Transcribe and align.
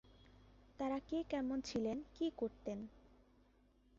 তাঁরা 0.79 0.99
কে 1.07 1.17
কেমন 1.29 1.57
ছিলেন, 1.61 1.97
কী 2.13 2.25
করতেন। 2.37 2.79